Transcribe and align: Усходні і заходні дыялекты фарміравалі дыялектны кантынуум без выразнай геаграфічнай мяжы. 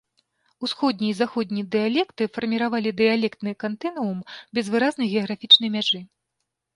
Усходні 0.67 1.09
і 1.09 1.17
заходні 1.17 1.61
дыялекты 1.75 2.23
фарміравалі 2.37 2.93
дыялектны 3.01 3.53
кантынуум 3.65 4.23
без 4.59 4.65
выразнай 4.77 5.07
геаграфічнай 5.13 5.69
мяжы. 5.77 6.01